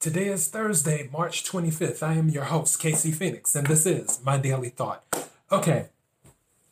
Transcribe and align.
Today 0.00 0.28
is 0.28 0.46
Thursday, 0.46 1.10
March 1.12 1.42
25th. 1.42 2.04
I 2.04 2.14
am 2.14 2.28
your 2.28 2.44
host, 2.44 2.78
Casey 2.78 3.10
Phoenix, 3.10 3.56
and 3.56 3.66
this 3.66 3.84
is 3.84 4.20
my 4.24 4.38
daily 4.38 4.68
thought. 4.68 5.02
Okay, 5.50 5.88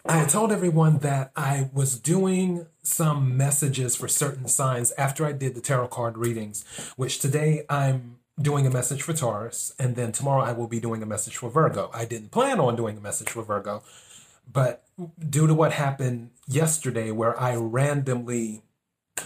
I 0.05 0.27
told 0.27 0.53
everyone 0.53 0.99
that 0.99 1.33
I 1.35 1.69
was 1.73 1.99
doing 1.99 2.67
some 2.85 3.37
messages 3.37 3.97
for 3.97 4.07
certain 4.07 4.47
signs 4.47 4.93
after 4.93 5.27
I 5.27 5.33
did 5.33 5.57
the 5.57 5.61
tarot 5.61 5.89
card 5.89 6.17
readings, 6.17 6.65
which 6.95 7.19
today 7.19 7.65
I'm 7.69 8.21
doing 8.41 8.65
a 8.65 8.71
message 8.71 9.03
for 9.03 9.13
Taurus, 9.13 9.75
and 9.77 9.97
then 9.97 10.13
tomorrow 10.13 10.45
I 10.45 10.53
will 10.53 10.69
be 10.69 10.79
doing 10.79 11.03
a 11.03 11.07
message 11.07 11.37
for 11.37 11.51
Virgo. 11.51 11.91
I 11.93 12.05
didn't 12.05 12.31
plan 12.31 12.61
on 12.61 12.77
doing 12.77 12.97
a 12.97 13.01
message 13.01 13.31
for 13.31 13.43
Virgo, 13.43 13.83
but 14.51 14.85
due 15.19 15.49
to 15.49 15.55
what 15.55 15.73
happened 15.73 16.31
yesterday, 16.47 17.11
where 17.11 17.37
I 17.41 17.57
randomly 17.57 18.63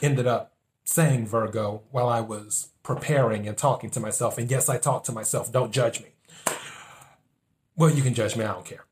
ended 0.00 0.26
up 0.26 0.54
saying 0.84 1.26
Virgo 1.26 1.82
while 1.90 2.08
I 2.08 2.22
was 2.22 2.69
preparing 2.82 3.46
and 3.46 3.56
talking 3.56 3.90
to 3.90 4.00
myself. 4.00 4.38
And 4.38 4.50
yes, 4.50 4.68
I 4.68 4.78
talk 4.78 5.04
to 5.04 5.12
myself. 5.12 5.52
Don't 5.52 5.72
judge 5.72 6.00
me. 6.00 6.10
Well, 7.76 7.90
you 7.90 8.02
can 8.02 8.14
judge 8.14 8.36
me. 8.36 8.44
I 8.44 8.52
don't 8.52 8.64
care. 8.64 8.84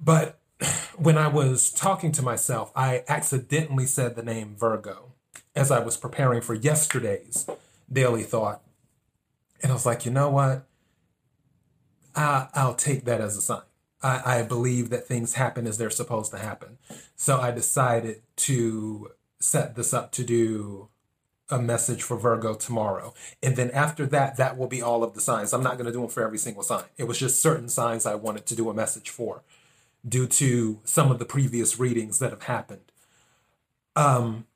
But 0.00 0.38
when 0.96 1.18
I 1.18 1.28
was 1.28 1.70
talking 1.70 2.12
to 2.12 2.22
myself, 2.22 2.72
I 2.74 3.04
accidentally 3.08 3.86
said 3.86 4.14
the 4.14 4.22
name 4.22 4.56
Virgo 4.58 5.12
as 5.54 5.70
I 5.70 5.78
was 5.80 5.96
preparing 5.96 6.42
for 6.42 6.54
yesterday's 6.54 7.48
daily 7.90 8.22
thought. 8.22 8.62
And 9.62 9.72
I 9.72 9.74
was 9.74 9.86
like, 9.86 10.04
you 10.04 10.12
know 10.12 10.30
what? 10.30 10.66
I, 12.14 12.48
I'll 12.54 12.74
take 12.74 13.04
that 13.04 13.20
as 13.20 13.36
a 13.36 13.40
sign. 13.40 13.62
I, 14.02 14.38
I 14.38 14.42
believe 14.42 14.90
that 14.90 15.06
things 15.06 15.34
happen 15.34 15.66
as 15.66 15.78
they're 15.78 15.90
supposed 15.90 16.30
to 16.32 16.38
happen. 16.38 16.78
So 17.14 17.40
I 17.40 17.50
decided 17.50 18.22
to 18.36 19.10
set 19.40 19.74
this 19.74 19.94
up 19.94 20.12
to 20.12 20.24
do 20.24 20.88
a 21.48 21.58
message 21.58 22.02
for 22.02 22.16
Virgo 22.16 22.54
tomorrow. 22.54 23.14
And 23.42 23.56
then 23.56 23.70
after 23.70 24.06
that, 24.06 24.36
that 24.36 24.58
will 24.58 24.66
be 24.66 24.82
all 24.82 25.04
of 25.04 25.14
the 25.14 25.20
signs. 25.20 25.52
I'm 25.52 25.62
not 25.62 25.74
going 25.74 25.86
to 25.86 25.92
do 25.92 26.00
them 26.00 26.08
for 26.08 26.24
every 26.24 26.38
single 26.38 26.62
sign. 26.62 26.84
It 26.96 27.04
was 27.04 27.18
just 27.18 27.40
certain 27.40 27.68
signs 27.68 28.04
I 28.04 28.16
wanted 28.16 28.46
to 28.46 28.56
do 28.56 28.68
a 28.68 28.74
message 28.74 29.10
for 29.10 29.42
due 30.06 30.26
to 30.26 30.80
some 30.84 31.10
of 31.10 31.18
the 31.18 31.24
previous 31.24 31.78
readings 31.78 32.18
that 32.18 32.30
have 32.30 32.44
happened. 32.44 32.92
Um, 33.94 34.46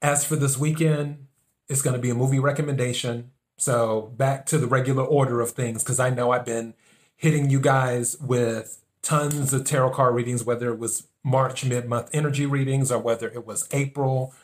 as 0.00 0.24
for 0.24 0.36
this 0.36 0.58
weekend, 0.58 1.26
it's 1.68 1.82
going 1.82 1.94
to 1.94 2.02
be 2.02 2.10
a 2.10 2.14
movie 2.14 2.38
recommendation. 2.40 3.30
So 3.56 4.12
back 4.16 4.46
to 4.46 4.58
the 4.58 4.66
regular 4.66 5.04
order 5.04 5.40
of 5.40 5.50
things, 5.50 5.82
because 5.82 6.00
I 6.00 6.10
know 6.10 6.32
I've 6.32 6.44
been 6.44 6.74
hitting 7.16 7.50
you 7.50 7.60
guys 7.60 8.18
with 8.20 8.82
tons 9.02 9.52
of 9.52 9.64
tarot 9.64 9.90
card 9.90 10.14
readings, 10.14 10.44
whether 10.44 10.72
it 10.72 10.78
was 10.78 11.06
March 11.24 11.64
mid 11.64 11.88
month 11.88 12.10
energy 12.12 12.46
readings 12.46 12.90
or 12.90 12.98
whether 12.98 13.28
it 13.28 13.46
was 13.46 13.68
April 13.72 14.34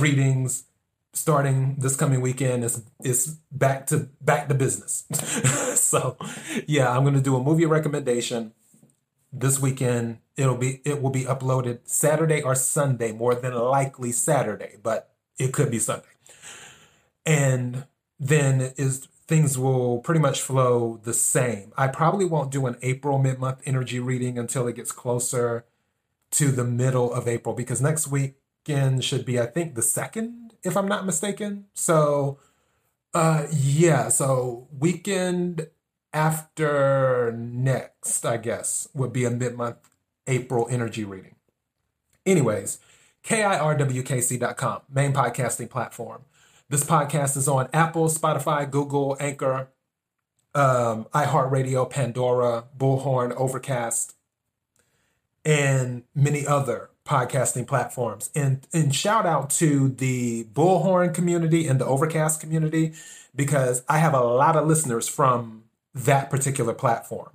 readings 0.00 0.64
starting 1.12 1.76
this 1.78 1.96
coming 1.96 2.20
weekend 2.20 2.64
is 2.64 2.82
is 3.02 3.38
back 3.50 3.86
to 3.88 4.08
back 4.20 4.48
to 4.48 4.54
business. 4.54 5.04
so 5.80 6.16
yeah, 6.66 6.90
I'm 6.90 7.04
gonna 7.04 7.20
do 7.20 7.36
a 7.36 7.42
movie 7.42 7.66
recommendation 7.66 8.52
this 9.32 9.60
weekend. 9.60 10.18
It'll 10.36 10.56
be 10.56 10.80
it 10.84 11.02
will 11.02 11.10
be 11.10 11.24
uploaded 11.24 11.80
Saturday 11.84 12.42
or 12.42 12.54
Sunday, 12.54 13.12
more 13.12 13.34
than 13.34 13.54
likely 13.54 14.12
Saturday, 14.12 14.76
but 14.82 15.10
it 15.38 15.52
could 15.52 15.70
be 15.70 15.78
Sunday. 15.78 16.06
And 17.26 17.84
then 18.18 18.72
is 18.76 19.08
things 19.26 19.58
will 19.58 19.98
pretty 19.98 20.20
much 20.20 20.40
flow 20.40 21.00
the 21.04 21.12
same. 21.12 21.72
I 21.76 21.88
probably 21.88 22.24
won't 22.24 22.50
do 22.50 22.66
an 22.66 22.76
April 22.80 23.18
mid-month 23.18 23.60
energy 23.66 24.00
reading 24.00 24.38
until 24.38 24.66
it 24.66 24.76
gets 24.76 24.90
closer 24.90 25.66
to 26.30 26.50
the 26.50 26.64
middle 26.64 27.12
of 27.12 27.28
April 27.28 27.54
because 27.54 27.80
next 27.80 28.08
should 29.00 29.24
be 29.24 29.40
I 29.40 29.46
think 29.46 29.74
the 29.74 29.82
second 29.82 30.48
if 30.62 30.76
I'm 30.76 30.88
not 30.88 31.06
mistaken. 31.06 31.66
So, 31.74 32.38
uh, 33.14 33.46
yeah, 33.50 34.08
so 34.08 34.68
weekend 34.76 35.68
after 36.12 37.34
next, 37.36 38.24
I 38.24 38.36
guess, 38.36 38.88
would 38.94 39.12
be 39.12 39.24
a 39.24 39.30
mid 39.30 39.56
month 39.56 39.78
April 40.26 40.66
energy 40.70 41.04
reading. 41.04 41.36
Anyways, 42.26 42.78
KIRWKC.com, 43.24 44.82
main 44.90 45.12
podcasting 45.12 45.70
platform. 45.70 46.22
This 46.68 46.84
podcast 46.84 47.36
is 47.36 47.48
on 47.48 47.68
Apple, 47.72 48.08
Spotify, 48.08 48.70
Google, 48.70 49.16
Anchor, 49.18 49.68
um, 50.54 51.06
iHeartRadio, 51.14 51.88
Pandora, 51.88 52.64
Bullhorn, 52.76 53.34
Overcast, 53.34 54.14
and 55.44 56.02
many 56.14 56.46
other 56.46 56.87
podcasting 57.08 57.66
platforms. 57.66 58.30
And 58.34 58.66
and 58.72 58.94
shout 58.94 59.26
out 59.26 59.50
to 59.50 59.88
the 59.88 60.44
Bullhorn 60.44 61.14
community 61.14 61.66
and 61.66 61.80
the 61.80 61.86
Overcast 61.86 62.40
community 62.40 62.92
because 63.34 63.82
I 63.88 63.98
have 63.98 64.14
a 64.14 64.20
lot 64.20 64.56
of 64.56 64.66
listeners 64.66 65.08
from 65.08 65.64
that 65.94 66.30
particular 66.30 66.74
platform. 66.74 67.30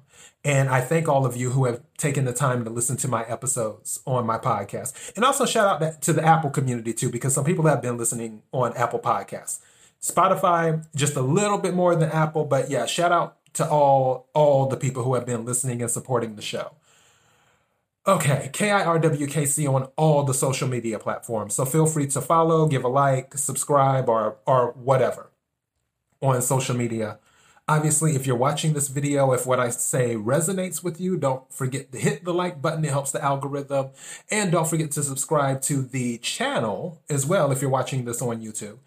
And 0.45 0.69
I 0.69 0.81
thank 0.81 1.07
all 1.07 1.25
of 1.25 1.37
you 1.37 1.51
who 1.51 1.65
have 1.65 1.81
taken 1.97 2.25
the 2.25 2.33
time 2.33 2.65
to 2.65 2.69
listen 2.69 2.97
to 2.97 3.07
my 3.07 3.23
episodes 3.23 4.01
on 4.05 4.25
my 4.25 4.37
podcast. 4.37 5.15
And 5.15 5.23
also 5.23 5.45
shout 5.45 5.81
out 5.81 6.01
to 6.01 6.13
the 6.13 6.23
Apple 6.23 6.49
community 6.49 6.93
too, 6.93 7.09
because 7.09 7.33
some 7.33 7.45
people 7.45 7.65
have 7.65 7.81
been 7.81 7.97
listening 7.97 8.43
on 8.51 8.75
Apple 8.75 8.99
Podcasts. 8.99 9.59
Spotify, 10.01 10.85
just 10.95 11.15
a 11.15 11.21
little 11.21 11.57
bit 11.57 11.73
more 11.73 11.95
than 11.95 12.09
Apple, 12.09 12.43
but 12.43 12.69
yeah, 12.69 12.85
shout 12.85 13.13
out 13.13 13.37
to 13.53 13.67
all 13.67 14.27
all 14.33 14.67
the 14.67 14.75
people 14.75 15.03
who 15.03 15.13
have 15.13 15.25
been 15.25 15.45
listening 15.45 15.81
and 15.81 15.89
supporting 15.89 16.35
the 16.35 16.41
show. 16.41 16.73
Okay, 18.05 18.49
KIRWKC 18.51 19.73
on 19.73 19.87
all 19.95 20.23
the 20.23 20.33
social 20.33 20.67
media 20.67 20.99
platforms. 20.99 21.55
So 21.55 21.63
feel 21.63 21.85
free 21.85 22.07
to 22.07 22.19
follow, 22.19 22.67
give 22.67 22.83
a 22.83 22.89
like, 22.89 23.37
subscribe, 23.37 24.09
or 24.09 24.37
or 24.45 24.71
whatever 24.73 25.29
on 26.21 26.41
social 26.41 26.75
media. 26.75 27.19
Obviously, 27.65 28.13
if 28.15 28.27
you're 28.27 28.35
watching 28.35 28.73
this 28.73 28.89
video, 28.89 29.31
if 29.31 29.45
what 29.45 29.61
I 29.61 29.69
say 29.69 30.15
resonates 30.15 30.83
with 30.83 30.99
you, 30.99 31.15
don't 31.15 31.49
forget 31.49 31.93
to 31.93 31.97
hit 31.97 32.25
the 32.25 32.33
like 32.33 32.61
button. 32.61 32.83
It 32.83 32.91
helps 32.91 33.11
the 33.13 33.23
algorithm. 33.23 33.91
And 34.29 34.51
don't 34.51 34.67
forget 34.67 34.91
to 34.91 35.03
subscribe 35.03 35.61
to 35.63 35.81
the 35.81 36.17
channel 36.17 37.01
as 37.09 37.25
well 37.25 37.53
if 37.53 37.61
you're 37.61 37.71
watching 37.71 38.03
this 38.03 38.21
on 38.21 38.41
YouTube. 38.41 38.79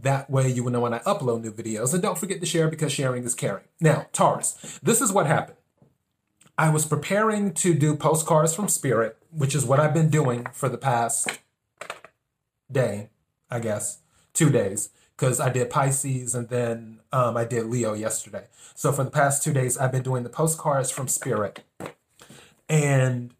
That 0.00 0.30
way 0.30 0.50
you 0.50 0.64
will 0.64 0.72
know 0.72 0.80
when 0.80 0.94
I 0.94 1.00
upload 1.00 1.42
new 1.42 1.52
videos. 1.52 1.92
And 1.92 2.02
don't 2.02 2.16
forget 2.16 2.40
to 2.40 2.46
share 2.46 2.68
because 2.68 2.90
sharing 2.90 3.24
is 3.24 3.34
caring. 3.34 3.64
Now, 3.82 4.06
Taurus, 4.14 4.80
this 4.82 5.02
is 5.02 5.12
what 5.12 5.26
happened. 5.26 5.58
I 6.58 6.68
was 6.68 6.84
preparing 6.84 7.54
to 7.54 7.74
do 7.74 7.96
postcards 7.96 8.54
from 8.54 8.68
Spirit, 8.68 9.16
which 9.30 9.54
is 9.54 9.64
what 9.64 9.80
I've 9.80 9.94
been 9.94 10.10
doing 10.10 10.46
for 10.52 10.68
the 10.68 10.78
past 10.78 11.40
day, 12.70 13.08
I 13.50 13.58
guess, 13.58 13.98
two 14.34 14.50
days, 14.50 14.90
because 15.16 15.40
I 15.40 15.48
did 15.50 15.70
Pisces 15.70 16.34
and 16.34 16.48
then 16.48 17.00
um, 17.10 17.36
I 17.36 17.44
did 17.44 17.66
Leo 17.66 17.94
yesterday. 17.94 18.46
So 18.74 18.92
for 18.92 19.04
the 19.04 19.10
past 19.10 19.42
two 19.42 19.52
days, 19.52 19.78
I've 19.78 19.92
been 19.92 20.02
doing 20.02 20.24
the 20.24 20.28
postcards 20.28 20.90
from 20.90 21.08
Spirit. 21.08 21.64
And 22.68 23.34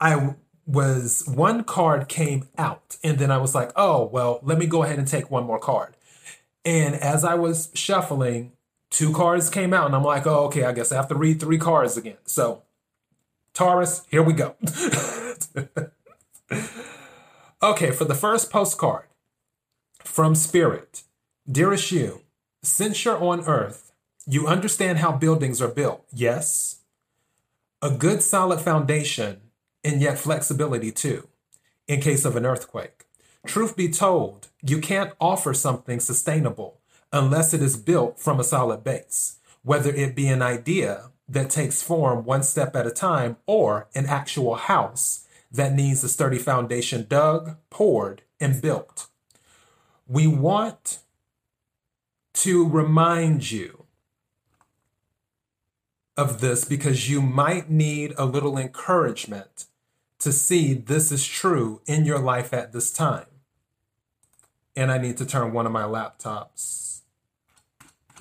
I 0.00 0.34
was, 0.66 1.24
one 1.26 1.64
card 1.64 2.08
came 2.08 2.48
out, 2.58 2.96
and 3.02 3.18
then 3.18 3.30
I 3.30 3.38
was 3.38 3.54
like, 3.54 3.70
oh, 3.76 4.04
well, 4.04 4.40
let 4.42 4.58
me 4.58 4.66
go 4.66 4.82
ahead 4.82 4.98
and 4.98 5.06
take 5.06 5.30
one 5.30 5.44
more 5.44 5.58
card. 5.58 5.96
And 6.64 6.94
as 6.96 7.24
I 7.24 7.34
was 7.34 7.70
shuffling, 7.74 8.52
two 8.96 9.12
cards 9.12 9.50
came 9.50 9.74
out, 9.74 9.84
and 9.84 9.94
I'm 9.94 10.02
like, 10.02 10.26
oh, 10.26 10.46
okay, 10.46 10.64
I 10.64 10.72
guess 10.72 10.90
I 10.90 10.96
have 10.96 11.08
to 11.08 11.14
read 11.14 11.38
three 11.38 11.58
cards 11.58 11.98
again. 11.98 12.16
So, 12.24 12.62
Taurus, 13.52 14.06
here 14.10 14.22
we 14.22 14.32
go. 14.32 14.56
okay, 17.62 17.90
for 17.90 18.06
the 18.06 18.14
first 18.14 18.50
postcard 18.50 19.04
from 19.98 20.34
Spirit 20.34 21.02
Dearest 21.48 21.92
you, 21.92 22.22
since 22.62 23.04
you're 23.04 23.22
on 23.22 23.44
Earth, 23.44 23.92
you 24.26 24.46
understand 24.46 24.98
how 24.98 25.12
buildings 25.12 25.60
are 25.60 25.68
built, 25.68 26.06
yes? 26.10 26.80
A 27.82 27.90
good 27.90 28.22
solid 28.22 28.62
foundation 28.62 29.42
and 29.84 30.00
yet 30.00 30.18
flexibility 30.18 30.90
too, 30.90 31.28
in 31.86 32.00
case 32.00 32.24
of 32.24 32.34
an 32.34 32.46
earthquake. 32.46 33.04
Truth 33.46 33.76
be 33.76 33.90
told, 33.90 34.48
you 34.62 34.80
can't 34.80 35.12
offer 35.20 35.52
something 35.52 36.00
sustainable 36.00 36.80
unless 37.12 37.54
it 37.54 37.62
is 37.62 37.76
built 37.76 38.18
from 38.18 38.40
a 38.40 38.44
solid 38.44 38.84
base, 38.84 39.38
whether 39.62 39.90
it 39.90 40.14
be 40.14 40.28
an 40.28 40.42
idea 40.42 41.10
that 41.28 41.50
takes 41.50 41.82
form 41.82 42.24
one 42.24 42.42
step 42.42 42.76
at 42.76 42.86
a 42.86 42.90
time 42.90 43.36
or 43.46 43.88
an 43.94 44.06
actual 44.06 44.54
house 44.54 45.26
that 45.50 45.72
needs 45.72 46.04
a 46.04 46.08
sturdy 46.08 46.38
foundation 46.38 47.06
dug, 47.08 47.56
poured, 47.70 48.22
and 48.38 48.60
built. 48.60 49.08
We 50.06 50.26
want 50.26 51.00
to 52.34 52.68
remind 52.68 53.50
you 53.50 53.86
of 56.16 56.40
this 56.40 56.64
because 56.64 57.10
you 57.10 57.20
might 57.20 57.70
need 57.70 58.14
a 58.16 58.24
little 58.24 58.56
encouragement 58.56 59.66
to 60.18 60.32
see 60.32 60.74
this 60.74 61.12
is 61.12 61.26
true 61.26 61.80
in 61.86 62.04
your 62.04 62.18
life 62.18 62.52
at 62.52 62.72
this 62.72 62.90
time. 62.90 63.26
And 64.74 64.90
I 64.90 64.98
need 64.98 65.16
to 65.18 65.26
turn 65.26 65.52
one 65.52 65.66
of 65.66 65.72
my 65.72 65.82
laptops 65.82 66.95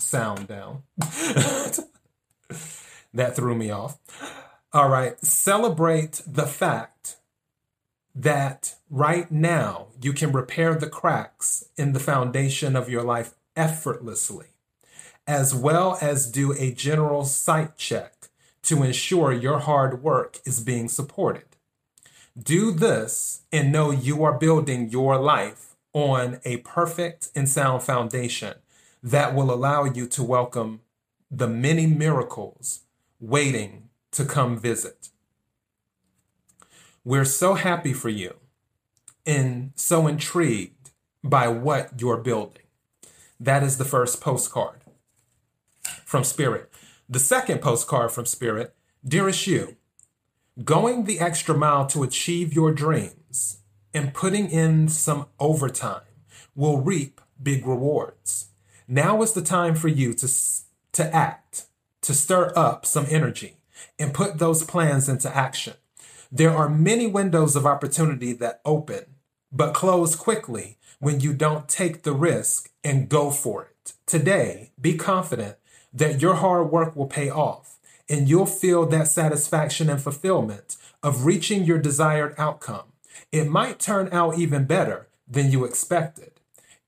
sound 0.06 0.48
down. 0.48 0.84
that 3.14 3.36
threw 3.36 3.56
me 3.56 3.72
off. 3.72 4.00
All 4.72 4.90
right. 4.90 5.20
Celebrate 5.26 6.22
the 6.28 6.46
fact 6.46 7.18
that 8.14 8.76
right 8.90 9.30
now 9.32 9.88
you 10.02 10.14
can 10.14 10.32
repair 10.32 10.76
the 10.76 10.90
cracks 10.90 11.66
in 11.76 11.94
the 11.94 12.00
foundation 12.00 12.76
of 12.76 12.90
your 12.90 13.04
life 13.04 13.34
effortlessly, 13.56 14.48
as 15.28 15.54
well 15.54 15.98
as 16.02 16.32
do 16.32 16.54
a 16.54 16.72
general 16.72 17.26
sight 17.26 17.78
check 17.78 18.30
to 18.64 18.84
ensure 18.84 19.32
your 19.32 19.60
hard 19.60 20.02
work 20.02 20.40
is 20.46 20.60
being 20.60 20.88
supported. 20.88 21.44
Do 22.42 22.72
this 22.72 23.42
and 23.52 23.72
know 23.72 23.92
you 23.92 24.24
are 24.24 24.38
building 24.38 24.90
your 24.90 25.18
life 25.18 25.76
on 25.94 26.40
a 26.44 26.58
perfect 26.58 27.30
and 27.36 27.48
sound 27.48 27.84
foundation 27.84 28.56
that 29.06 29.36
will 29.36 29.54
allow 29.54 29.84
you 29.84 30.08
to 30.08 30.24
welcome 30.24 30.82
the 31.30 31.48
many 31.48 31.86
miracles 31.86 32.80
waiting 33.20 33.90
to 34.10 34.26
come 34.26 34.58
visit. 34.58 35.10
We're 37.04 37.24
so 37.24 37.54
happy 37.54 37.94
for 37.94 38.10
you 38.10 38.34
and 39.24 39.74
so 39.76 40.08
intrigued 40.08 40.90
by 41.24 41.48
what 41.48 42.02
you're 42.02 42.18
building. 42.18 42.64
That 43.40 43.62
is 43.62 43.78
the 43.78 43.86
first 43.86 44.22
postcard 44.22 44.82
from 46.04 46.24
Spirit. 46.24 46.74
The 47.08 47.20
second 47.20 47.62
postcard 47.62 48.12
from 48.12 48.26
Spirit 48.26 48.74
Dearest 49.08 49.46
you, 49.46 49.76
going 50.64 51.04
the 51.04 51.20
extra 51.20 51.56
mile 51.56 51.86
to 51.88 52.02
achieve 52.02 52.56
your 52.56 52.72
dreams 52.72 53.60
and 53.94 54.16
putting 54.16 54.50
in 54.50 54.88
some 54.88 55.28
overtime 55.40 56.02
will 56.56 56.82
reap 56.82 57.22
big 57.42 57.68
rewards. 57.68 58.48
Now 58.88 59.22
is 59.22 59.34
the 59.34 59.42
time 59.42 59.76
for 59.76 59.88
you 59.88 60.14
to, 60.14 60.30
to 60.94 61.16
act, 61.16 61.66
to 62.02 62.14
stir 62.14 62.54
up 62.56 62.86
some 62.86 63.06
energy, 63.10 63.58
and 63.98 64.14
put 64.14 64.38
those 64.38 64.64
plans 64.64 65.10
into 65.10 65.36
action. 65.36 65.74
There 66.32 66.52
are 66.56 66.70
many 66.70 67.08
windows 67.08 67.56
of 67.56 67.66
opportunity 67.66 68.34
that 68.34 68.62
open 68.66 69.06
but 69.52 69.74
close 69.74 70.16
quickly 70.16 70.78
when 71.00 71.22
you 71.22 71.34
don't 71.34 71.70
take 71.70 72.04
the 72.04 72.12
risk 72.12 72.70
and 72.84 73.10
go 73.10 73.32
for 73.32 73.64
it. 73.64 73.94
Today, 74.06 74.72
be 74.80 74.98
confident 74.98 75.56
that 75.94 76.22
your 76.22 76.36
hard 76.36 76.72
work 76.72 76.96
will 76.96 77.08
pay 77.08 77.30
off 77.30 77.78
and 78.10 78.28
you'll 78.28 78.46
feel 78.46 78.86
that 78.88 79.08
satisfaction 79.08 79.90
and 79.90 80.02
fulfillment 80.02 80.76
of 81.02 81.26
reaching 81.26 81.64
your 81.64 81.78
desired 81.78 82.36
outcome. 82.38 82.92
It 83.32 83.48
might 83.48 83.80
turn 83.80 84.10
out 84.12 84.38
even 84.38 84.66
better 84.66 85.08
than 85.28 85.52
you 85.52 85.64
expected. 85.64 86.32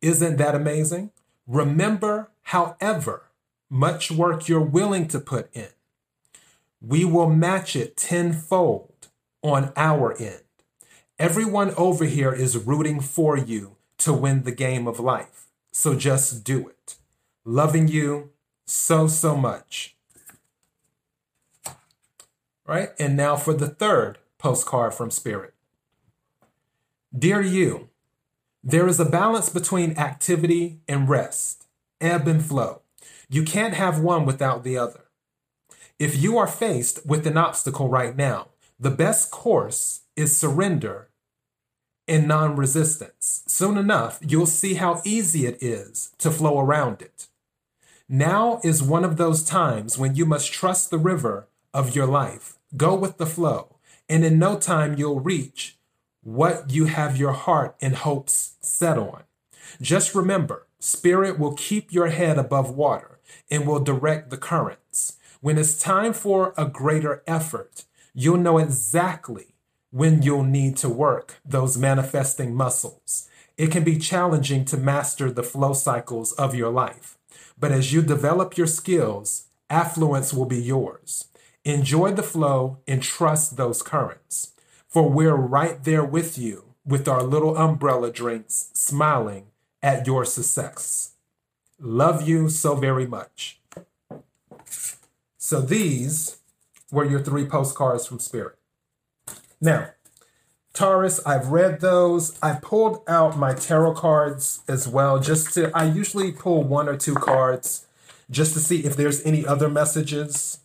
Isn't 0.02 0.38
that 0.38 0.56
amazing? 0.56 1.12
Remember, 1.48 2.30
however 2.44 3.24
much 3.70 4.12
work 4.12 4.48
you're 4.48 4.60
willing 4.60 5.08
to 5.08 5.20
put 5.20 5.50
in, 5.56 5.70
we 6.82 7.06
will 7.06 7.30
match 7.30 7.76
it 7.76 7.98
tenfold 7.98 9.08
on 9.42 9.72
our 9.76 10.16
end. 10.18 10.42
Everyone 11.18 11.74
over 11.76 12.06
here 12.06 12.32
is 12.32 12.58
rooting 12.58 13.00
for 13.00 13.38
you 13.38 13.78
to 14.00 14.14
win 14.14 14.44
the 14.44 14.52
game 14.52 14.88
of 14.88 15.00
life. 15.00 15.48
So 15.72 15.96
just 15.96 16.44
do 16.44 16.68
it. 16.68 16.96
Loving 17.46 17.88
you 17.88 18.32
so, 18.66 19.08
so 19.08 19.36
much. 19.36 19.96
Right? 22.66 22.90
And 23.00 23.16
now 23.16 23.38
for 23.38 23.54
the 23.54 23.70
third 23.70 24.20
postcard 24.38 24.94
from 24.94 25.10
Spirit. 25.10 25.54
Dear 27.18 27.42
you, 27.42 27.90
there 28.68 28.86
is 28.86 29.00
a 29.00 29.06
balance 29.06 29.48
between 29.48 29.98
activity 29.98 30.82
and 30.90 31.08
rest, 31.08 31.68
ebb 32.02 32.28
and 32.28 32.44
flow. 32.44 32.82
You 33.30 33.44
can't 33.44 33.74
have 33.74 34.02
one 34.02 34.26
without 34.26 34.66
the 34.66 34.78
other. 34.78 35.06
If 35.98 36.22
you 36.22 36.38
are 36.38 36.48
faced 36.48 37.06
with 37.06 37.26
an 37.26 37.38
obstacle 37.38 37.88
right 37.88 38.14
now, 38.14 38.50
the 38.78 38.92
best 38.92 39.32
course 39.32 40.02
is 40.18 40.36
surrender 40.36 41.08
and 42.10 42.28
non 42.28 42.58
resistance. 42.58 43.44
Soon 43.48 43.78
enough, 43.78 44.20
you'll 44.22 44.46
see 44.46 44.74
how 44.74 45.02
easy 45.06 45.46
it 45.46 45.64
is 45.64 46.12
to 46.18 46.30
flow 46.30 46.60
around 46.60 47.02
it. 47.02 47.28
Now 48.10 48.60
is 48.66 48.84
one 48.84 49.06
of 49.06 49.16
those 49.16 49.46
times 49.46 49.98
when 49.98 50.16
you 50.16 50.26
must 50.26 50.52
trust 50.52 50.90
the 50.90 50.98
river 50.98 51.48
of 51.74 51.96
your 51.96 52.06
life, 52.06 52.58
go 52.76 52.96
with 52.96 53.18
the 53.18 53.26
flow, 53.26 53.78
and 54.10 54.26
in 54.26 54.38
no 54.38 54.58
time 54.58 54.96
you'll 54.98 55.22
reach 55.22 55.77
what 56.28 56.70
you 56.70 56.88
have 56.88 57.16
your 57.16 57.32
heart 57.32 57.74
and 57.80 57.96
hopes 57.96 58.58
set 58.60 58.98
on. 58.98 59.24
Just 59.80 60.14
remember, 60.14 60.68
Spirit 60.78 61.40
will 61.40 61.54
keep 61.54 61.94
your 61.94 62.08
head 62.08 62.38
above 62.38 62.70
water 62.70 63.22
and 63.50 63.66
will 63.66 63.80
direct 63.80 64.30
the 64.30 64.36
currents. 64.36 65.16
When 65.40 65.58
it's 65.58 65.82
time 65.82 66.12
for 66.12 66.54
a 66.58 66.66
greater 66.66 67.24
effort, 67.26 67.86
you'll 68.14 68.36
know 68.36 68.58
exactly 68.58 69.56
when 69.90 70.22
you'll 70.22 70.44
need 70.44 70.76
to 70.78 70.90
work 70.90 71.36
those 71.46 71.78
manifesting 71.78 72.54
muscles. 72.54 73.30
It 73.56 73.72
can 73.72 73.86
be 73.86 73.98
challenging 73.98 74.66
to 74.66 74.76
master 74.76 75.32
the 75.32 75.44
flow 75.44 75.72
cycles 75.72 76.34
of 76.34 76.54
your 76.54 76.72
life. 76.72 77.18
But 77.58 77.72
as 77.72 77.94
you 77.94 78.02
develop 78.02 78.58
your 78.58 78.68
skills, 78.68 79.48
affluence 79.70 80.34
will 80.34 80.46
be 80.46 80.62
yours. 80.62 81.30
Enjoy 81.64 82.12
the 82.12 82.22
flow 82.22 82.80
and 82.86 83.02
trust 83.02 83.56
those 83.56 83.82
currents. 83.82 84.52
For 84.98 85.08
we're 85.08 85.36
right 85.36 85.84
there 85.84 86.04
with 86.04 86.40
you 86.40 86.74
with 86.84 87.08
our 87.08 87.22
little 87.22 87.56
umbrella 87.56 88.12
drinks, 88.12 88.72
smiling 88.74 89.46
at 89.84 90.08
your 90.08 90.26
success. 90.26 91.12
Love 91.80 92.28
you 92.28 92.50
so 92.50 92.74
very 92.74 93.06
much. 93.06 93.60
So 95.38 95.62
these 95.62 96.38
were 96.92 97.06
your 97.06 97.20
three 97.20 97.46
postcards 97.46 98.08
from 98.08 98.18
Spirit. 98.18 98.56
Now, 99.62 99.92
Taurus, 100.74 101.24
I've 101.28 101.50
read 101.50 101.80
those. 101.80 102.36
I 102.42 102.54
pulled 102.60 103.04
out 103.08 103.38
my 103.38 103.54
tarot 103.54 103.94
cards 103.94 104.62
as 104.68 104.88
well, 104.88 105.20
just 105.20 105.54
to, 105.54 105.70
I 105.76 105.84
usually 105.84 106.32
pull 106.32 106.64
one 106.64 106.90
or 106.90 106.98
two 106.98 107.14
cards 107.14 107.86
just 108.32 108.54
to 108.54 108.60
see 108.60 108.84
if 108.84 108.96
there's 108.96 109.24
any 109.24 109.46
other 109.46 109.70
messages 109.70 110.62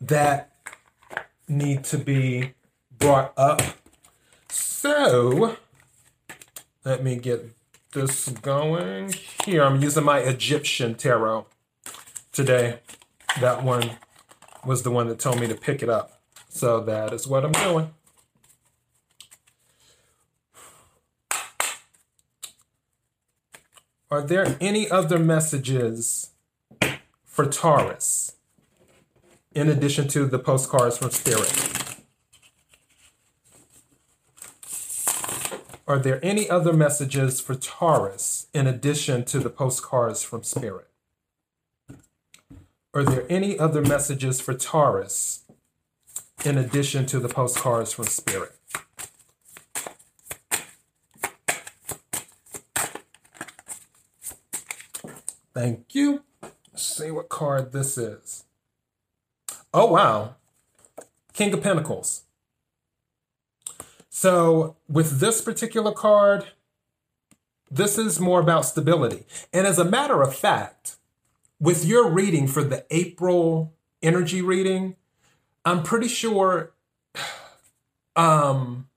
that 0.00 0.50
need 1.46 1.84
to 1.84 1.98
be 1.98 2.54
brought 2.98 3.32
up. 3.36 3.62
So, 4.48 5.56
let 6.84 7.02
me 7.02 7.16
get 7.16 7.50
this 7.92 8.28
going. 8.28 9.14
Here, 9.44 9.62
I'm 9.62 9.82
using 9.82 10.04
my 10.04 10.18
Egyptian 10.18 10.94
tarot 10.94 11.46
today. 12.32 12.80
That 13.40 13.62
one 13.62 13.92
was 14.64 14.82
the 14.82 14.90
one 14.90 15.08
that 15.08 15.18
told 15.18 15.40
me 15.40 15.46
to 15.46 15.54
pick 15.54 15.82
it 15.82 15.88
up. 15.88 16.20
So 16.48 16.80
that 16.80 17.12
is 17.12 17.26
what 17.26 17.44
I'm 17.44 17.52
doing. 17.52 17.90
Are 24.10 24.22
there 24.22 24.56
any 24.60 24.88
other 24.88 25.18
messages 25.18 26.30
for 27.24 27.46
Taurus 27.46 28.36
in 29.54 29.68
addition 29.68 30.08
to 30.08 30.26
the 30.26 30.38
postcards 30.38 30.98
from 30.98 31.10
Spirit? 31.10 31.75
Are 35.86 35.98
there 35.98 36.18
any 36.22 36.50
other 36.50 36.72
messages 36.72 37.40
for 37.40 37.54
Taurus 37.54 38.48
in 38.52 38.66
addition 38.66 39.24
to 39.26 39.38
the 39.38 39.50
postcards 39.50 40.22
from 40.22 40.42
Spirit? 40.42 40.88
Are 42.92 43.04
there 43.04 43.26
any 43.28 43.58
other 43.58 43.82
messages 43.82 44.40
for 44.40 44.54
Taurus 44.54 45.44
in 46.44 46.58
addition 46.58 47.06
to 47.06 47.18
the 47.18 47.28
postcards 47.28 47.92
from 47.92 48.06
Spirit. 48.06 48.52
Thank 55.54 55.94
you. 55.94 56.22
Let's 56.42 56.84
see 56.84 57.10
what 57.10 57.28
card 57.28 57.72
this 57.72 57.96
is. 57.96 58.44
Oh, 59.72 59.86
wow. 59.86 60.36
King 61.32 61.52
of 61.54 61.62
Pentacles. 61.62 62.25
So, 64.18 64.76
with 64.88 65.20
this 65.20 65.42
particular 65.42 65.92
card, 65.92 66.46
this 67.70 67.98
is 67.98 68.18
more 68.18 68.40
about 68.40 68.64
stability. 68.64 69.26
And 69.52 69.66
as 69.66 69.78
a 69.78 69.84
matter 69.84 70.22
of 70.22 70.34
fact, 70.34 70.96
with 71.60 71.84
your 71.84 72.08
reading 72.08 72.46
for 72.48 72.64
the 72.64 72.86
April 72.88 73.74
energy 74.00 74.40
reading, 74.40 74.96
I'm 75.66 75.82
pretty 75.82 76.08
sure 76.08 76.72
um 78.16 78.88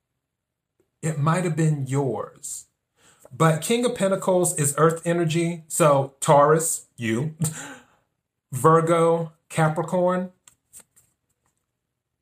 it 1.01 1.19
might 1.19 1.43
have 1.43 1.57
been 1.57 1.85
yours. 1.85 2.67
But 3.29 3.61
King 3.61 3.83
of 3.83 3.95
Pentacles 3.95 4.57
is 4.57 4.73
earth 4.77 5.01
energy. 5.03 5.65
So 5.67 6.13
Taurus, 6.21 6.85
you, 6.95 7.35
Virgo, 8.53 9.33
Capricorn. 9.49 10.31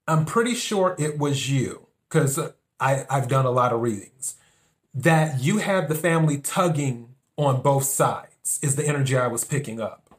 I'm 0.08 0.26
pretty 0.26 0.56
sure 0.56 0.96
it 0.98 1.20
was 1.20 1.48
you 1.48 1.86
because 2.80 3.06
I've 3.10 3.28
done 3.28 3.46
a 3.46 3.52
lot 3.52 3.74
of 3.74 3.82
readings. 3.82 4.36
That 4.94 5.42
you 5.42 5.58
had 5.58 5.90
the 5.90 5.96
family 5.96 6.40
tugging 6.40 7.10
on 7.36 7.62
both 7.62 7.84
sides 7.84 8.60
is 8.62 8.76
the 8.76 8.88
energy 8.88 9.18
I 9.18 9.28
was 9.28 9.44
picking 9.44 9.80
up. 9.80 10.14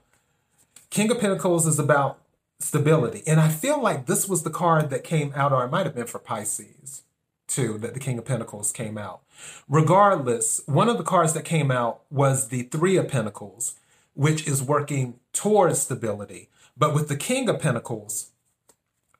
King 0.91 1.11
of 1.11 1.21
Pentacles 1.21 1.67
is 1.67 1.79
about 1.79 2.21
stability. 2.61 3.23
And 3.27 3.41
I 3.41 3.49
feel 3.49 3.81
like 3.83 4.07
this 4.07 4.29
was 4.29 4.43
the 4.43 4.51
card 4.51 4.91
that 4.91 5.05
came 5.05 5.33
out, 5.35 5.53
or 5.53 5.65
it 5.65 5.71
might 5.71 5.87
have 5.87 5.95
been 5.95 6.07
for 6.07 6.19
Pisces. 6.19 7.03
too 7.49 7.79
that 7.79 7.95
the 7.95 8.01
King 8.01 8.19
of 8.19 8.25
Pentacles 8.25 8.71
came 8.71 8.97
out. 8.97 9.23
Regardless, 9.69 10.61
one 10.67 10.89
of 10.89 10.99
the 10.99 11.05
cards 11.05 11.33
that 11.33 11.45
came 11.45 11.71
out 11.71 12.03
was 12.11 12.49
the 12.49 12.63
Three 12.65 12.97
of 12.97 13.09
Pentacles, 13.09 13.75
which 14.15 14.47
is 14.47 14.63
working 14.63 15.19
towards 15.33 15.81
stability. 15.81 16.51
But 16.77 16.95
with 16.95 17.09
the 17.09 17.17
King 17.17 17.49
of 17.49 17.61
Pentacles, 17.61 18.31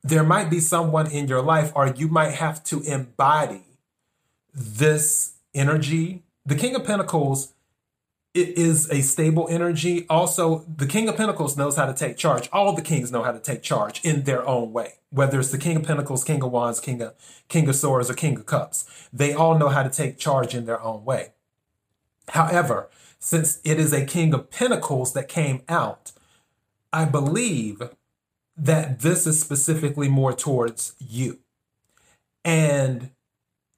there 0.03 0.23
might 0.23 0.49
be 0.49 0.59
someone 0.59 1.11
in 1.11 1.27
your 1.27 1.41
life, 1.41 1.71
or 1.75 1.87
you 1.87 2.07
might 2.07 2.31
have 2.31 2.63
to 2.65 2.81
embody 2.81 3.65
this 4.53 5.33
energy. 5.53 6.23
The 6.45 6.55
King 6.55 6.75
of 6.75 6.85
Pentacles 6.85 7.53
it 8.33 8.57
is 8.57 8.89
a 8.91 9.01
stable 9.01 9.47
energy. 9.49 10.05
Also, 10.07 10.63
the 10.73 10.85
King 10.85 11.09
of 11.09 11.17
Pentacles 11.17 11.57
knows 11.57 11.75
how 11.75 11.85
to 11.87 11.93
take 11.93 12.15
charge. 12.15 12.47
All 12.53 12.73
the 12.73 12.81
kings 12.81 13.11
know 13.11 13.23
how 13.23 13.31
to 13.31 13.39
take 13.39 13.63
charge 13.63 14.05
in 14.05 14.23
their 14.23 14.47
own 14.47 14.71
way. 14.71 14.93
Whether 15.09 15.39
it's 15.39 15.51
the 15.51 15.57
King 15.57 15.77
of 15.77 15.83
Pentacles, 15.83 16.23
King 16.23 16.43
of 16.43 16.51
Wands, 16.51 16.79
King 16.79 17.01
of 17.01 17.15
King 17.47 17.67
of 17.67 17.75
Swords, 17.75 18.09
or 18.09 18.13
King 18.13 18.37
of 18.37 18.45
Cups, 18.45 18.85
they 19.11 19.33
all 19.33 19.57
know 19.57 19.69
how 19.69 19.81
to 19.81 19.89
take 19.89 20.19
charge 20.19 20.53
in 20.53 20.65
their 20.65 20.81
own 20.81 21.03
way. 21.05 21.33
However, 22.29 22.89
since 23.17 23.59
it 23.63 23.79
is 23.79 23.91
a 23.91 24.05
King 24.05 24.33
of 24.35 24.51
Pentacles 24.51 25.13
that 25.13 25.27
came 25.27 25.63
out, 25.67 26.11
I 26.93 27.05
believe 27.05 27.81
that 28.59 28.99
this 28.99 29.25
is 29.25 29.39
specifically 29.39 30.09
more 30.09 30.33
towards 30.33 30.93
you. 30.99 31.39
And 32.43 33.11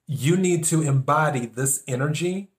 you 0.07 0.35
need 0.35 0.63
to 0.65 0.81
embody 0.81 1.45
this 1.45 1.83
energy 1.87 2.49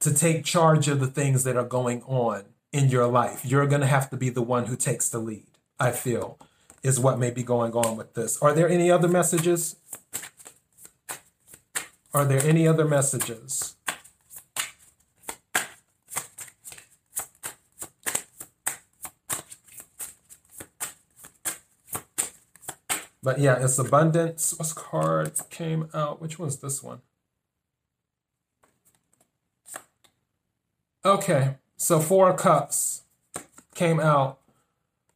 to 0.00 0.12
take 0.12 0.44
charge 0.44 0.86
of 0.88 1.00
the 1.00 1.06
things 1.06 1.44
that 1.44 1.56
are 1.56 1.64
going 1.64 2.02
on 2.02 2.44
in 2.72 2.88
your 2.88 3.06
life. 3.06 3.44
You're 3.44 3.66
going 3.66 3.80
to 3.80 3.86
have 3.86 4.10
to 4.10 4.16
be 4.16 4.28
the 4.28 4.42
one 4.42 4.66
who 4.66 4.76
takes 4.76 5.08
the 5.08 5.18
lead, 5.18 5.46
I 5.80 5.92
feel, 5.92 6.38
is 6.82 7.00
what 7.00 7.18
may 7.18 7.30
be 7.30 7.42
going 7.42 7.72
on 7.72 7.96
with 7.96 8.14
this. 8.14 8.40
Are 8.42 8.52
there 8.52 8.68
any 8.68 8.90
other 8.90 9.08
messages? 9.08 9.76
Are 12.12 12.24
there 12.24 12.42
any 12.42 12.68
other 12.68 12.84
messages? 12.84 13.76
But 23.26 23.40
yeah, 23.40 23.56
it's 23.60 23.76
abundance. 23.76 24.54
What 24.56 24.72
cards 24.76 25.42
came 25.50 25.88
out? 25.92 26.22
Which 26.22 26.38
one's 26.38 26.58
this 26.58 26.80
one? 26.80 27.00
Okay, 31.04 31.56
so 31.76 31.98
Four 31.98 32.34
Cups 32.34 33.02
came 33.74 33.98
out. 33.98 34.38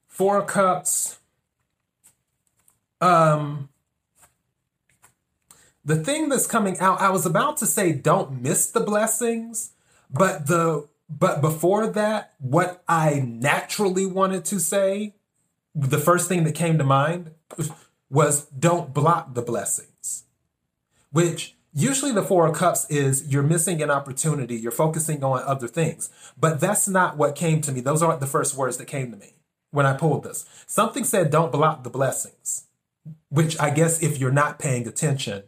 Four 0.09 0.45
Cups. 0.45 1.21
Um, 3.01 3.69
the 5.85 5.95
thing 5.95 6.31
that's 6.31 6.49
coming 6.49 6.81
out, 6.81 7.01
I 7.01 7.11
was 7.11 7.25
about 7.25 7.59
to 7.59 7.67
say 7.67 7.93
don't 7.93 8.43
miss 8.43 8.73
the 8.73 8.81
blessings, 8.81 9.71
but 10.11 10.49
the 10.49 10.89
but 11.09 11.41
before 11.41 11.87
that, 11.87 12.35
what 12.41 12.83
I 12.89 13.21
naturally 13.25 14.05
wanted 14.05 14.45
to 14.47 14.59
say, 14.59 15.15
the 15.77 15.99
first 15.99 16.29
thing 16.29 16.43
that 16.43 16.57
came 16.57 16.77
to 16.79 16.85
mind 16.85 17.31
was 18.11 18.47
don't 18.47 18.93
block 18.93 19.35
the 19.35 19.43
blessings. 19.43 20.25
Which 21.13 21.57
Usually, 21.73 22.11
the 22.11 22.25
Four 22.25 22.49
of 22.49 22.57
Cups 22.57 22.91
is 22.91 23.33
you're 23.33 23.45
missing 23.45 23.81
an 23.81 23.93
opportunity, 23.93 24.57
you're 24.57 24.73
focusing 24.73 25.23
on 25.23 25.43
other 25.45 25.69
things. 25.69 26.11
But 26.37 26.59
that's 26.59 26.89
not 26.89 27.17
what 27.17 27.37
came 27.37 27.61
to 27.61 27.71
me. 27.71 27.81
Those 27.81 28.03
aren't 28.03 28.19
the 28.19 28.27
first 28.27 28.57
words 28.57 28.77
that 28.79 28.87
came 28.87 29.13
to 29.13 29.17
me 29.17 29.35
when 29.71 29.87
I 29.87 29.93
pulled 29.97 30.25
this. 30.25 30.45
Something 30.67 31.05
said, 31.05 31.31
don't 31.31 31.53
block 31.53 31.85
the 31.85 31.91
blessings, 31.91 32.67
which 33.29 33.59
I 33.61 33.71
guess 33.71 34.03
if 34.03 34.19
you're 34.19 34.33
not 34.33 34.59
paying 34.59 34.89
attention 34.89 35.45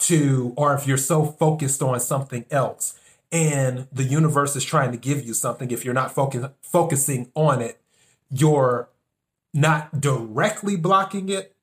to, 0.00 0.52
or 0.56 0.74
if 0.74 0.86
you're 0.86 0.98
so 0.98 1.24
focused 1.24 1.82
on 1.82 1.98
something 1.98 2.44
else 2.50 2.98
and 3.32 3.88
the 3.90 4.04
universe 4.04 4.54
is 4.56 4.64
trying 4.64 4.92
to 4.92 4.98
give 4.98 5.24
you 5.24 5.32
something, 5.32 5.70
if 5.70 5.82
you're 5.82 5.94
not 5.94 6.14
focus, 6.14 6.46
focusing 6.60 7.30
on 7.34 7.62
it, 7.62 7.80
you're 8.30 8.90
not 9.54 9.98
directly 9.98 10.76
blocking 10.76 11.30
it, 11.30 11.53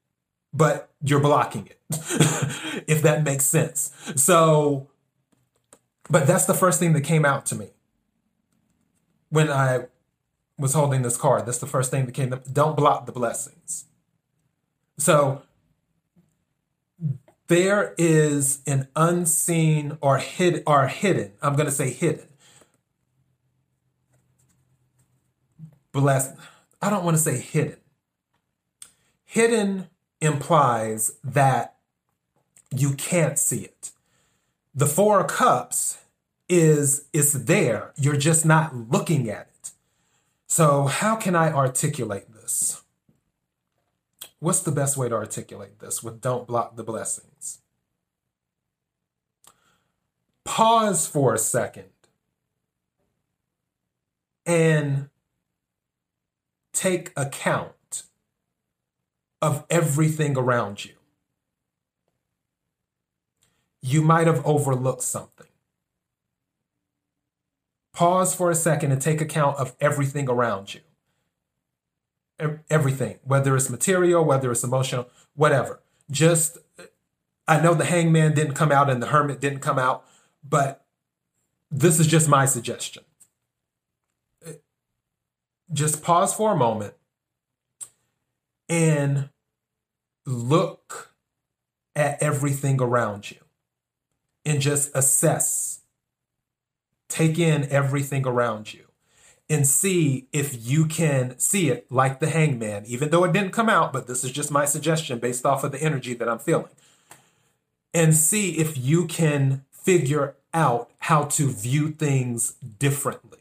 but 0.53 0.89
you're 1.03 1.19
blocking 1.19 1.67
it, 1.67 1.79
if 2.87 3.01
that 3.01 3.23
makes 3.23 3.45
sense. 3.45 3.91
So, 4.15 4.89
but 6.09 6.27
that's 6.27 6.45
the 6.45 6.53
first 6.53 6.79
thing 6.79 6.93
that 6.93 7.01
came 7.01 7.25
out 7.25 7.45
to 7.47 7.55
me 7.55 7.69
when 9.29 9.49
I 9.49 9.85
was 10.57 10.73
holding 10.73 11.01
this 11.01 11.17
card. 11.17 11.45
That's 11.45 11.57
the 11.57 11.67
first 11.67 11.91
thing 11.91 12.05
that 12.05 12.13
came. 12.13 12.33
Don't 12.51 12.75
block 12.75 13.05
the 13.05 13.11
blessings. 13.11 13.85
So 14.97 15.41
there 17.47 17.95
is 17.97 18.61
an 18.67 18.87
unseen 18.95 19.97
or 19.99 20.17
hid 20.17 20.63
or 20.67 20.87
hidden. 20.87 21.33
I'm 21.41 21.55
going 21.55 21.65
to 21.65 21.71
say 21.71 21.89
hidden. 21.89 22.27
Bless. 25.91 26.33
I 26.81 26.89
don't 26.89 27.03
want 27.03 27.17
to 27.17 27.23
say 27.23 27.37
hidden. 27.39 27.77
Hidden 29.25 29.87
implies 30.21 31.13
that 31.23 31.75
you 32.73 32.93
can't 32.93 33.37
see 33.37 33.61
it. 33.61 33.91
The 34.73 34.85
Four 34.85 35.25
Cups 35.25 35.97
is 36.47 37.05
it's 37.11 37.33
there. 37.33 37.91
You're 37.97 38.17
just 38.17 38.45
not 38.45 38.75
looking 38.75 39.29
at 39.29 39.49
it. 39.63 39.71
So 40.47 40.85
how 40.85 41.15
can 41.15 41.35
I 41.35 41.51
articulate 41.51 42.33
this? 42.33 42.81
What's 44.39 44.61
the 44.61 44.71
best 44.71 44.97
way 44.97 45.09
to 45.09 45.15
articulate 45.15 45.79
this 45.79 46.01
with 46.01 46.21
don't 46.21 46.47
block 46.47 46.75
the 46.75 46.83
blessings? 46.83 47.59
Pause 50.43 51.07
for 51.07 51.33
a 51.33 51.37
second 51.37 51.89
and 54.45 55.09
take 56.73 57.11
account 57.15 57.71
of 59.41 59.65
everything 59.69 60.37
around 60.37 60.85
you. 60.85 60.93
You 63.81 64.01
might 64.01 64.27
have 64.27 64.45
overlooked 64.45 65.01
something. 65.01 65.47
Pause 67.93 68.35
for 68.35 68.51
a 68.51 68.55
second 68.55 68.91
and 68.91 69.01
take 69.01 69.19
account 69.19 69.57
of 69.57 69.75
everything 69.79 70.29
around 70.29 70.73
you. 70.73 70.81
Everything, 72.69 73.19
whether 73.23 73.55
it's 73.55 73.69
material, 73.69 74.23
whether 74.23 74.51
it's 74.51 74.63
emotional, 74.63 75.09
whatever. 75.35 75.81
Just, 76.09 76.57
I 77.47 77.59
know 77.59 77.73
the 77.73 77.85
hangman 77.85 78.33
didn't 78.33 78.53
come 78.53 78.71
out 78.71 78.89
and 78.89 79.01
the 79.01 79.07
hermit 79.07 79.39
didn't 79.39 79.59
come 79.59 79.77
out, 79.77 80.05
but 80.47 80.85
this 81.69 81.99
is 81.99 82.07
just 82.07 82.27
my 82.27 82.45
suggestion. 82.45 83.03
Just 85.71 86.03
pause 86.03 86.33
for 86.33 86.53
a 86.53 86.57
moment 86.57 86.95
and 88.71 89.29
look 90.25 91.13
at 91.93 92.23
everything 92.23 92.81
around 92.81 93.29
you 93.29 93.37
and 94.45 94.61
just 94.61 94.89
assess, 94.95 95.81
take 97.09 97.37
in 97.37 97.69
everything 97.69 98.25
around 98.25 98.73
you 98.73 98.85
and 99.49 99.67
see 99.67 100.29
if 100.31 100.65
you 100.65 100.85
can 100.85 101.37
see 101.37 101.69
it 101.69 101.91
like 101.91 102.21
the 102.21 102.29
hangman, 102.29 102.85
even 102.85 103.09
though 103.09 103.25
it 103.25 103.33
didn't 103.33 103.51
come 103.51 103.67
out, 103.67 103.91
but 103.91 104.07
this 104.07 104.23
is 104.23 104.31
just 104.31 104.49
my 104.49 104.63
suggestion 104.63 105.19
based 105.19 105.45
off 105.45 105.65
of 105.65 105.73
the 105.73 105.83
energy 105.83 106.13
that 106.13 106.29
I'm 106.29 106.39
feeling. 106.39 106.71
And 107.93 108.15
see 108.15 108.51
if 108.51 108.77
you 108.77 109.05
can 109.05 109.65
figure 109.69 110.35
out 110.53 110.89
how 110.99 111.25
to 111.25 111.51
view 111.51 111.89
things 111.89 112.53
differently. 112.79 113.39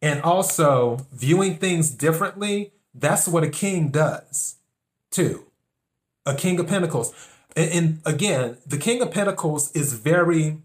And 0.00 0.22
also, 0.22 1.06
viewing 1.12 1.58
things 1.58 1.90
differently 1.90 2.72
that's 2.94 3.28
what 3.28 3.44
a 3.44 3.50
king 3.50 3.90
does, 3.90 4.56
too. 5.10 5.46
A 6.26 6.34
king 6.34 6.58
of 6.58 6.68
pentacles. 6.68 7.14
And, 7.56 7.70
and 7.70 8.00
again, 8.04 8.58
the 8.66 8.78
king 8.78 9.02
of 9.02 9.10
pentacles 9.10 9.72
is 9.72 9.92
very 9.94 10.58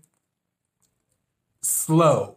slow 1.62 2.36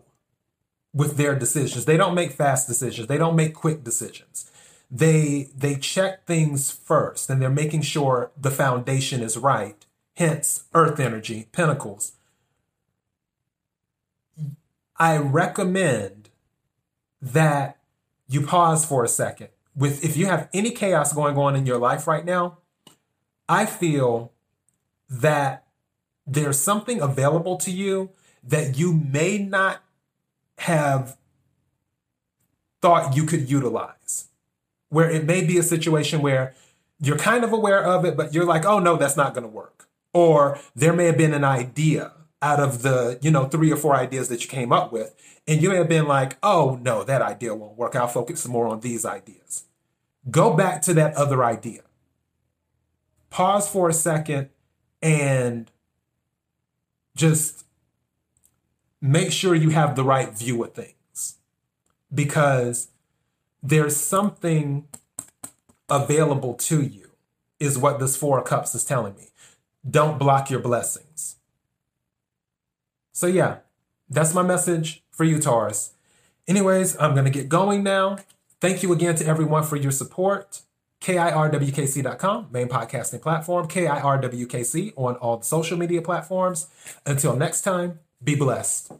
with 0.92 1.16
their 1.16 1.34
decisions. 1.34 1.84
They 1.84 1.96
don't 1.96 2.14
make 2.14 2.32
fast 2.32 2.66
decisions. 2.66 3.08
They 3.08 3.18
don't 3.18 3.36
make 3.36 3.54
quick 3.54 3.84
decisions. 3.84 4.50
They 4.90 5.50
they 5.54 5.76
check 5.76 6.26
things 6.26 6.70
first 6.70 7.28
and 7.28 7.42
they're 7.42 7.50
making 7.50 7.82
sure 7.82 8.30
the 8.40 8.50
foundation 8.50 9.22
is 9.22 9.36
right. 9.36 9.84
Hence 10.16 10.64
earth 10.74 10.98
energy, 10.98 11.48
pentacles. 11.52 12.12
I 14.96 15.18
recommend 15.18 16.30
that 17.20 17.78
you 18.28 18.40
pause 18.40 18.84
for 18.84 19.04
a 19.04 19.08
second 19.08 19.48
with 19.78 20.04
if 20.04 20.16
you 20.16 20.26
have 20.26 20.48
any 20.52 20.72
chaos 20.72 21.12
going 21.12 21.36
on 21.38 21.54
in 21.54 21.64
your 21.64 21.78
life 21.78 22.08
right 22.08 22.24
now, 22.24 22.58
I 23.48 23.64
feel 23.64 24.32
that 25.08 25.66
there's 26.26 26.58
something 26.58 27.00
available 27.00 27.56
to 27.58 27.70
you 27.70 28.10
that 28.42 28.76
you 28.76 28.92
may 28.92 29.38
not 29.38 29.82
have 30.58 31.16
thought 32.82 33.16
you 33.16 33.24
could 33.24 33.48
utilize. 33.48 34.28
Where 34.90 35.08
it 35.08 35.24
may 35.24 35.44
be 35.44 35.58
a 35.58 35.62
situation 35.62 36.22
where 36.22 36.54
you're 37.00 37.18
kind 37.18 37.44
of 37.44 37.52
aware 37.52 37.82
of 37.82 38.04
it, 38.04 38.16
but 38.16 38.34
you're 38.34 38.44
like, 38.44 38.64
oh 38.64 38.80
no, 38.80 38.96
that's 38.96 39.16
not 39.16 39.32
going 39.32 39.44
to 39.44 39.48
work. 39.48 39.88
Or 40.12 40.58
there 40.74 40.92
may 40.92 41.04
have 41.04 41.18
been 41.18 41.34
an 41.34 41.44
idea 41.44 42.12
out 42.42 42.58
of 42.58 42.82
the, 42.82 43.18
you 43.22 43.30
know, 43.30 43.44
three 43.44 43.70
or 43.70 43.76
four 43.76 43.94
ideas 43.94 44.28
that 44.28 44.42
you 44.42 44.48
came 44.48 44.72
up 44.72 44.92
with. 44.92 45.14
And 45.46 45.62
you 45.62 45.68
may 45.70 45.76
have 45.76 45.88
been 45.88 46.06
like, 46.06 46.36
oh 46.42 46.78
no, 46.82 47.04
that 47.04 47.22
idea 47.22 47.54
won't 47.54 47.76
work. 47.76 47.94
I'll 47.94 48.08
focus 48.08 48.46
more 48.48 48.66
on 48.66 48.80
these 48.80 49.04
ideas. 49.04 49.67
Go 50.30 50.54
back 50.54 50.82
to 50.82 50.94
that 50.94 51.14
other 51.14 51.44
idea. 51.44 51.82
Pause 53.30 53.68
for 53.68 53.88
a 53.88 53.92
second 53.92 54.48
and 55.00 55.70
just 57.14 57.64
make 59.00 59.32
sure 59.32 59.54
you 59.54 59.70
have 59.70 59.96
the 59.96 60.04
right 60.04 60.36
view 60.36 60.62
of 60.64 60.74
things 60.74 61.36
because 62.12 62.88
there's 63.62 63.96
something 63.96 64.86
available 65.88 66.54
to 66.54 66.82
you, 66.82 67.10
is 67.58 67.78
what 67.78 67.98
this 67.98 68.16
Four 68.16 68.38
of 68.38 68.44
Cups 68.44 68.74
is 68.74 68.84
telling 68.84 69.14
me. 69.16 69.28
Don't 69.88 70.18
block 70.18 70.50
your 70.50 70.60
blessings. 70.60 71.36
So, 73.12 73.26
yeah, 73.26 73.58
that's 74.08 74.34
my 74.34 74.42
message 74.42 75.02
for 75.10 75.24
you, 75.24 75.38
Taurus. 75.38 75.92
Anyways, 76.46 76.96
I'm 77.00 77.14
going 77.14 77.24
to 77.24 77.30
get 77.30 77.48
going 77.48 77.82
now. 77.82 78.18
Thank 78.60 78.82
you 78.82 78.92
again 78.92 79.14
to 79.16 79.26
everyone 79.26 79.62
for 79.64 79.76
your 79.76 79.92
support. 79.92 80.62
KIRWKC.com, 81.00 82.48
main 82.50 82.68
podcasting 82.68 83.22
platform, 83.22 83.68
KIRWKC 83.68 84.94
on 84.96 85.14
all 85.16 85.36
the 85.36 85.44
social 85.44 85.78
media 85.78 86.02
platforms. 86.02 86.66
Until 87.06 87.36
next 87.36 87.62
time, 87.62 88.00
be 88.22 88.34
blessed. 88.34 88.92